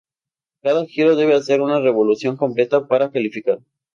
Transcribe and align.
Cada 0.63 0.83
giro 0.87 1.15
debe 1.15 1.35
hacer 1.35 1.61
una 1.61 1.79
revolución 1.79 2.35
completa 2.35 2.87
para 2.87 3.11
calificar. 3.11 3.59